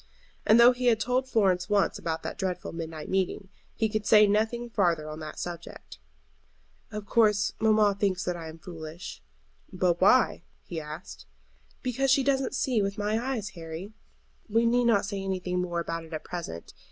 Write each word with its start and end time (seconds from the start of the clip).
And 0.47 0.59
though 0.59 0.71
he 0.71 0.87
had 0.87 0.99
told 0.99 1.29
Florence 1.29 1.69
once 1.69 1.99
about 1.99 2.23
that 2.23 2.39
dreadful 2.39 2.71
midnight 2.73 3.07
meeting, 3.07 3.49
he 3.75 3.87
could 3.87 4.07
say 4.07 4.25
nothing 4.25 4.67
farther 4.67 5.07
on 5.07 5.19
that 5.19 5.37
subject. 5.37 5.99
"Of 6.89 7.05
course 7.05 7.53
mamma 7.59 7.95
thinks 7.99 8.23
that 8.23 8.35
I 8.35 8.49
am 8.49 8.57
foolish." 8.57 9.21
"But 9.71 10.01
why?" 10.01 10.41
he 10.63 10.81
asked. 10.81 11.27
"Because 11.83 12.09
she 12.09 12.23
doesn't 12.23 12.55
see 12.55 12.81
with 12.81 12.97
my 12.97 13.23
eyes, 13.23 13.49
Harry. 13.49 13.93
We 14.49 14.65
need 14.65 14.85
not 14.85 15.05
say 15.05 15.21
anything 15.21 15.61
more 15.61 15.79
about 15.79 16.03
it 16.03 16.13
at 16.13 16.23
present. 16.23 16.73